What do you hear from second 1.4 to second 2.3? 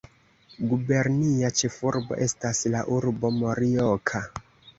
ĉefurbo